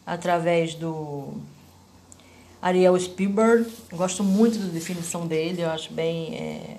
através 0.10 0.74
do 0.74 1.36
Ariel 2.62 3.00
Spielberg. 3.00 3.70
Gosto 3.92 4.24
muito 4.24 4.58
da 4.60 4.68
definição 4.72 5.28
dele, 5.28 5.62
eu 5.62 5.70
acho 5.70 5.94
bem 5.94 6.36
é, 6.36 6.78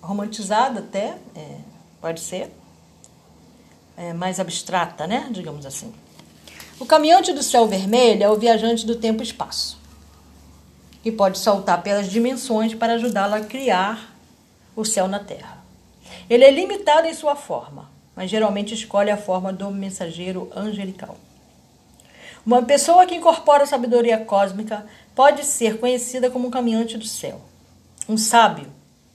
romantizada 0.00 0.80
até, 0.80 1.16
é, 1.34 1.56
pode 2.00 2.20
ser, 2.20 2.50
é, 3.96 4.12
mais 4.12 4.40
abstrata, 4.40 5.06
né? 5.06 5.28
Digamos 5.30 5.66
assim. 5.66 5.92
O 6.80 6.86
caminhante 6.86 7.32
do 7.32 7.42
céu 7.42 7.66
vermelho 7.66 8.22
é 8.22 8.30
o 8.30 8.38
viajante 8.38 8.86
do 8.86 8.94
tempo 8.94 9.20
e 9.20 9.26
espaço, 9.26 9.78
que 11.02 11.10
pode 11.10 11.38
saltar 11.38 11.82
pelas 11.82 12.08
dimensões 12.08 12.72
para 12.74 12.94
ajudá-la 12.94 13.38
a 13.38 13.44
criar 13.44 14.14
o 14.76 14.84
céu 14.84 15.08
na 15.08 15.18
Terra. 15.18 15.58
Ele 16.30 16.44
é 16.44 16.50
limitado 16.50 17.08
em 17.08 17.14
sua 17.14 17.34
forma, 17.34 17.90
mas 18.14 18.30
geralmente 18.30 18.74
escolhe 18.74 19.10
a 19.10 19.16
forma 19.16 19.52
do 19.52 19.70
mensageiro 19.70 20.50
angelical. 20.54 21.16
Uma 22.46 22.62
pessoa 22.62 23.04
que 23.04 23.14
incorpora 23.14 23.64
a 23.64 23.66
sabedoria 23.66 24.24
cósmica 24.24 24.86
pode 25.18 25.44
ser 25.44 25.78
conhecida 25.78 26.30
como 26.30 26.46
um 26.46 26.50
caminhante 26.50 26.96
do 26.96 27.04
céu, 27.04 27.40
um 28.08 28.16
sábio 28.16 28.68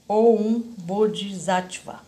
ou 0.06 0.38
um 0.38 0.62
bodhisattva. 0.76 2.00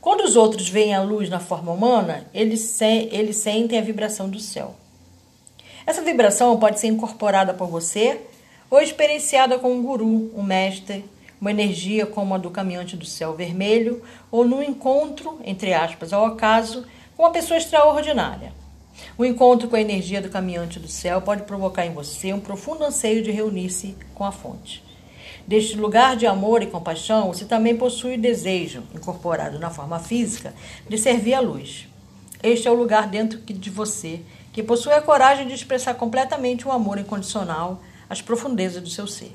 Quando 0.00 0.20
os 0.20 0.36
outros 0.36 0.68
veem 0.68 0.94
a 0.94 1.02
luz 1.02 1.28
na 1.28 1.40
forma 1.40 1.72
humana, 1.72 2.28
eles, 2.32 2.60
se, 2.60 3.08
eles 3.10 3.38
sentem 3.38 3.80
a 3.80 3.82
vibração 3.82 4.30
do 4.30 4.38
céu. 4.38 4.76
Essa 5.84 6.02
vibração 6.02 6.56
pode 6.56 6.78
ser 6.78 6.86
incorporada 6.86 7.52
por 7.52 7.66
você 7.66 8.20
ou 8.70 8.80
experienciada 8.80 9.58
com 9.58 9.72
um 9.72 9.82
guru, 9.82 10.30
um 10.32 10.44
mestre, 10.44 11.04
uma 11.40 11.50
energia 11.50 12.06
como 12.06 12.32
a 12.32 12.38
do 12.38 12.48
caminhante 12.48 12.96
do 12.96 13.04
céu 13.04 13.34
vermelho, 13.34 14.04
ou 14.30 14.44
no 14.44 14.62
encontro, 14.62 15.40
entre 15.44 15.74
aspas, 15.74 16.12
ao 16.12 16.24
acaso, 16.24 16.86
com 17.16 17.24
uma 17.24 17.32
pessoa 17.32 17.58
extraordinária. 17.58 18.52
O 19.16 19.24
encontro 19.24 19.68
com 19.68 19.76
a 19.76 19.80
energia 19.80 20.20
do 20.20 20.28
caminhante 20.28 20.78
do 20.78 20.88
céu 20.88 21.20
pode 21.20 21.42
provocar 21.42 21.86
em 21.86 21.92
você 21.92 22.32
um 22.32 22.40
profundo 22.40 22.84
anseio 22.84 23.22
de 23.22 23.30
reunir-se 23.30 23.96
com 24.14 24.24
a 24.24 24.32
fonte. 24.32 24.82
Deste 25.46 25.76
lugar 25.76 26.16
de 26.16 26.26
amor 26.26 26.62
e 26.62 26.66
compaixão, 26.66 27.28
você 27.28 27.44
também 27.44 27.76
possui 27.76 28.14
o 28.14 28.20
desejo, 28.20 28.82
incorporado 28.94 29.58
na 29.58 29.70
forma 29.70 29.98
física, 29.98 30.54
de 30.88 30.98
servir 30.98 31.34
a 31.34 31.40
luz. 31.40 31.88
Este 32.42 32.68
é 32.68 32.70
o 32.70 32.74
lugar 32.74 33.08
dentro 33.08 33.38
de 33.38 33.70
você 33.70 34.20
que 34.52 34.62
possui 34.62 34.92
a 34.92 35.02
coragem 35.02 35.46
de 35.46 35.54
expressar 35.54 35.94
completamente 35.94 36.66
o 36.66 36.70
amor 36.70 36.98
incondicional 36.98 37.82
às 38.10 38.20
profundezas 38.20 38.82
do 38.82 38.90
seu 38.90 39.06
ser. 39.06 39.32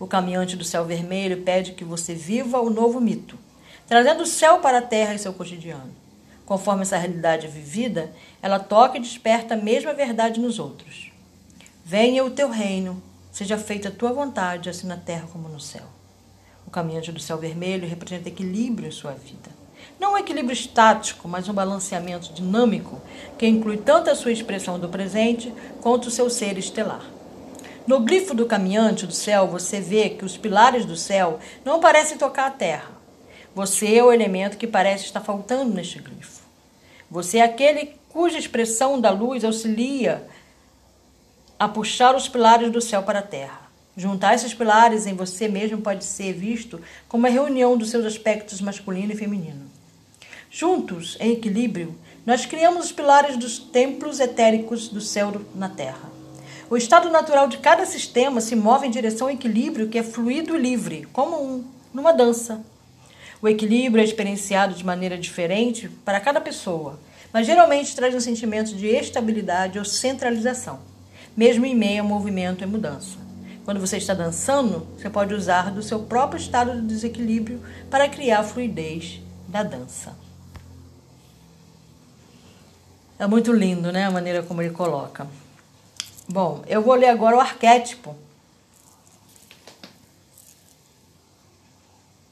O 0.00 0.06
caminhante 0.06 0.56
do 0.56 0.64
céu 0.64 0.84
vermelho 0.84 1.42
pede 1.42 1.72
que 1.72 1.84
você 1.84 2.14
viva 2.14 2.60
o 2.60 2.70
novo 2.70 3.00
mito, 3.00 3.38
trazendo 3.86 4.22
o 4.22 4.26
céu 4.26 4.58
para 4.58 4.78
a 4.78 4.82
terra 4.82 5.14
em 5.14 5.18
seu 5.18 5.32
cotidiano. 5.32 6.07
Conforme 6.48 6.80
essa 6.80 6.96
realidade 6.96 7.44
é 7.44 7.50
vivida, 7.50 8.10
ela 8.40 8.58
toca 8.58 8.96
e 8.96 9.00
desperta 9.02 9.52
a 9.52 9.56
mesma 9.58 9.92
verdade 9.92 10.40
nos 10.40 10.58
outros. 10.58 11.12
Venha 11.84 12.24
o 12.24 12.30
teu 12.30 12.48
reino, 12.48 13.02
seja 13.30 13.58
feita 13.58 13.90
a 13.90 13.92
tua 13.92 14.14
vontade, 14.14 14.70
assim 14.70 14.86
na 14.86 14.96
terra 14.96 15.28
como 15.30 15.46
no 15.46 15.60
céu. 15.60 15.82
O 16.66 16.70
caminhante 16.70 17.12
do 17.12 17.20
céu 17.20 17.36
vermelho 17.36 17.86
representa 17.86 18.30
equilíbrio 18.30 18.88
em 18.88 18.90
sua 18.90 19.12
vida. 19.12 19.50
Não 20.00 20.14
um 20.14 20.16
equilíbrio 20.16 20.54
estático, 20.54 21.28
mas 21.28 21.50
um 21.50 21.52
balanceamento 21.52 22.32
dinâmico 22.32 22.98
que 23.36 23.46
inclui 23.46 23.76
tanto 23.76 24.08
a 24.08 24.14
sua 24.14 24.32
expressão 24.32 24.78
do 24.78 24.88
presente 24.88 25.52
quanto 25.82 26.06
o 26.06 26.10
seu 26.10 26.30
ser 26.30 26.56
estelar. 26.56 27.04
No 27.86 28.00
glifo 28.00 28.34
do 28.34 28.46
caminhante 28.46 29.06
do 29.06 29.12
céu, 29.12 29.46
você 29.46 29.82
vê 29.82 30.08
que 30.08 30.24
os 30.24 30.38
pilares 30.38 30.86
do 30.86 30.96
céu 30.96 31.40
não 31.62 31.78
parecem 31.78 32.16
tocar 32.16 32.46
a 32.46 32.50
terra. 32.50 32.97
Você 33.58 33.96
é 33.96 34.04
o 34.04 34.12
elemento 34.12 34.56
que 34.56 34.68
parece 34.68 35.06
estar 35.06 35.20
faltando 35.20 35.74
neste 35.74 35.98
glifo. 35.98 36.42
Você 37.10 37.38
é 37.38 37.42
aquele 37.42 37.96
cuja 38.08 38.38
expressão 38.38 39.00
da 39.00 39.10
luz 39.10 39.44
auxilia 39.44 40.24
a 41.58 41.66
puxar 41.66 42.14
os 42.14 42.28
pilares 42.28 42.70
do 42.70 42.80
céu 42.80 43.02
para 43.02 43.18
a 43.18 43.22
terra. 43.22 43.62
Juntar 43.96 44.36
esses 44.36 44.54
pilares 44.54 45.08
em 45.08 45.14
você 45.14 45.48
mesmo 45.48 45.78
pode 45.78 46.04
ser 46.04 46.34
visto 46.34 46.80
como 47.08 47.26
a 47.26 47.30
reunião 47.30 47.76
dos 47.76 47.90
seus 47.90 48.06
aspectos 48.06 48.60
masculino 48.60 49.12
e 49.12 49.16
feminino. 49.16 49.68
Juntos, 50.48 51.16
em 51.18 51.32
equilíbrio, 51.32 51.98
nós 52.24 52.46
criamos 52.46 52.84
os 52.84 52.92
pilares 52.92 53.36
dos 53.36 53.58
templos 53.58 54.20
etéricos 54.20 54.86
do 54.86 55.00
céu 55.00 55.32
na 55.52 55.68
terra. 55.68 56.08
O 56.70 56.76
estado 56.76 57.10
natural 57.10 57.48
de 57.48 57.58
cada 57.58 57.84
sistema 57.84 58.40
se 58.40 58.54
move 58.54 58.86
em 58.86 58.90
direção 58.92 59.26
ao 59.26 59.34
equilíbrio 59.34 59.88
que 59.88 59.98
é 59.98 60.04
fluido 60.04 60.54
e 60.54 60.60
livre, 60.60 61.08
como 61.12 61.42
um, 61.42 61.64
numa 61.92 62.12
dança. 62.12 62.64
O 63.40 63.48
equilíbrio 63.48 64.02
é 64.02 64.04
experienciado 64.04 64.74
de 64.74 64.84
maneira 64.84 65.16
diferente 65.16 65.88
para 66.04 66.20
cada 66.20 66.40
pessoa, 66.40 66.98
mas 67.32 67.46
geralmente 67.46 67.94
traz 67.94 68.14
um 68.14 68.20
sentimento 68.20 68.74
de 68.74 68.86
estabilidade 68.88 69.78
ou 69.78 69.84
centralização, 69.84 70.80
mesmo 71.36 71.64
em 71.64 71.74
meio 71.74 72.02
ao 72.02 72.08
movimento 72.08 72.64
e 72.64 72.66
mudança. 72.66 73.16
Quando 73.64 73.80
você 73.80 73.98
está 73.98 74.12
dançando, 74.12 74.88
você 74.96 75.08
pode 75.08 75.34
usar 75.34 75.70
do 75.70 75.82
seu 75.82 76.00
próprio 76.00 76.40
estado 76.40 76.80
de 76.80 76.86
desequilíbrio 76.86 77.62
para 77.90 78.08
criar 78.08 78.40
a 78.40 78.44
fluidez 78.44 79.20
da 79.46 79.62
dança. 79.62 80.16
É 83.18 83.26
muito 83.26 83.52
lindo, 83.52 83.92
né? 83.92 84.04
A 84.04 84.10
maneira 84.10 84.42
como 84.42 84.62
ele 84.62 84.72
coloca. 84.72 85.26
Bom, 86.28 86.62
eu 86.66 86.82
vou 86.82 86.94
ler 86.94 87.08
agora 87.08 87.36
o 87.36 87.40
arquétipo 87.40 88.16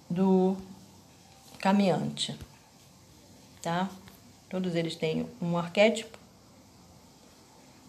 do 0.08 0.56
caminhante, 1.66 2.38
tá? 3.61 3.90
Todos 4.49 4.76
eles 4.76 4.94
têm 4.94 5.28
um 5.42 5.58
arquétipo. 5.58 6.16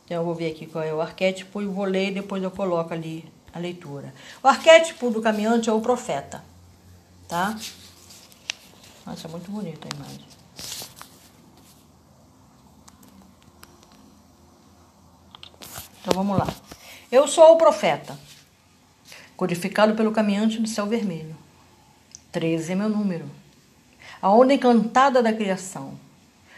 Então 0.04 0.18
eu 0.18 0.26
vou 0.26 0.34
ver 0.34 0.52
aqui 0.52 0.66
qual 0.66 0.84
é 0.84 0.92
o 0.92 1.00
arquétipo 1.00 1.62
e 1.62 1.68
vou 1.68 1.86
ler 1.86 2.08
e 2.08 2.16
depois 2.16 2.42
eu 2.42 2.50
coloco 2.50 2.92
ali 2.92 3.32
a 3.54 3.60
leitura. 3.60 4.12
O 4.42 4.48
arquétipo 4.48 5.12
do 5.12 5.22
caminhante 5.22 5.70
é 5.70 5.72
o 5.72 5.80
profeta, 5.80 6.44
tá? 7.28 7.56
Nossa, 9.06 9.28
é 9.28 9.30
muito 9.30 9.52
bonita 9.52 9.88
a 9.88 9.96
imagem. 9.96 10.26
Então 16.02 16.14
vamos 16.16 16.36
lá. 16.36 16.48
Eu 17.12 17.28
sou 17.28 17.54
o 17.54 17.58
profeta, 17.58 18.18
codificado 19.36 19.94
pelo 19.94 20.12
caminhante 20.12 20.60
do 20.60 20.68
céu 20.68 20.88
vermelho. 20.88 21.38
13 22.32 22.72
é 22.72 22.76
meu 22.76 22.90
número. 22.90 23.30
A 24.22 24.32
onda 24.32 24.54
encantada 24.54 25.22
da 25.22 25.34
criação. 25.34 25.94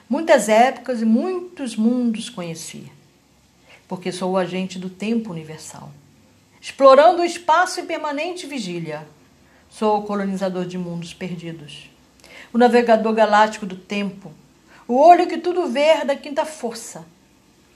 Muitas 0.10 0.50
épocas 0.50 1.02
e 1.02 1.06
muitos 1.06 1.76
mundos 1.76 2.30
conheci, 2.30 2.92
porque 3.88 4.12
sou 4.12 4.32
o 4.32 4.38
agente 4.38 4.80
do 4.80 4.90
tempo 4.90 5.32
universal. 5.32 5.92
Explorando 6.60 7.22
o 7.22 7.26
espaço 7.26 7.80
em 7.80 7.86
permanente 7.86 8.48
vigília, 8.48 9.08
sou 9.70 10.00
o 10.00 10.04
colonizador 10.04 10.66
de 10.66 10.78
mundos 10.78 11.14
perdidos. 11.14 11.90
O 12.52 12.58
navegador 12.58 13.14
galáctico 13.14 13.66
do 13.66 13.76
tempo, 13.76 14.32
o 14.88 14.96
olho 14.96 15.28
que 15.28 15.38
tudo 15.38 15.68
vê 15.68 16.04
da 16.04 16.16
quinta 16.16 16.46
força, 16.46 17.06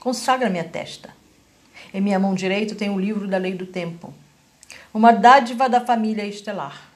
consagra 0.00 0.50
minha 0.50 0.64
testa 0.64 1.10
em 1.92 2.00
minha 2.00 2.18
mão 2.18 2.34
direita 2.34 2.74
tenho 2.74 2.94
o 2.94 3.00
livro 3.00 3.26
da 3.26 3.38
lei 3.38 3.54
do 3.54 3.66
tempo, 3.66 4.12
uma 4.92 5.12
dádiva 5.12 5.68
da 5.68 5.80
família 5.80 6.24
estelar. 6.24 6.90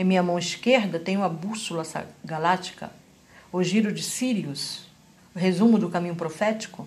Em 0.00 0.04
minha 0.04 0.22
mão 0.22 0.38
esquerda 0.38 0.98
tenho 0.98 1.22
a 1.22 1.28
bússola 1.28 1.84
galáctica, 2.24 2.90
o 3.52 3.62
giro 3.62 3.92
de 3.92 4.02
Sirius, 4.02 4.86
o 5.34 5.38
resumo 5.38 5.78
do 5.78 5.90
caminho 5.90 6.16
profético. 6.16 6.86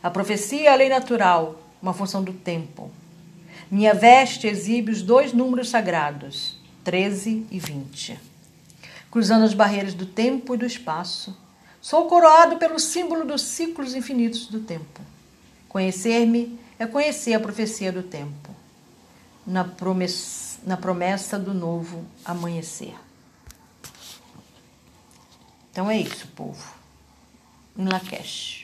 A 0.00 0.08
profecia 0.08 0.70
é 0.70 0.72
a 0.72 0.76
lei 0.76 0.88
natural, 0.88 1.60
uma 1.82 1.92
função 1.92 2.22
do 2.22 2.32
tempo. 2.32 2.92
Minha 3.68 3.92
veste 3.92 4.46
exibe 4.46 4.92
os 4.92 5.02
dois 5.02 5.32
números 5.32 5.68
sagrados, 5.68 6.56
13 6.84 7.44
e 7.50 7.58
20. 7.58 8.16
Cruzando 9.10 9.44
as 9.44 9.52
barreiras 9.52 9.92
do 9.92 10.06
tempo 10.06 10.54
e 10.54 10.58
do 10.58 10.64
espaço, 10.64 11.36
sou 11.80 12.06
coroado 12.06 12.56
pelo 12.56 12.78
símbolo 12.78 13.24
dos 13.24 13.42
ciclos 13.42 13.96
infinitos 13.96 14.46
do 14.46 14.60
tempo. 14.60 15.00
Conhecer-me 15.68 16.56
é 16.78 16.86
conhecer 16.86 17.34
a 17.34 17.40
profecia 17.40 17.90
do 17.90 18.04
tempo, 18.04 18.54
na 19.44 19.64
promessa, 19.64 20.47
na 20.64 20.76
promessa 20.76 21.38
do 21.38 21.54
novo 21.54 22.04
amanhecer. 22.24 22.94
Então 25.70 25.90
é 25.90 25.96
isso, 25.98 26.26
povo. 26.28 26.74
Em 27.76 27.84
Lakesh. 27.84 28.57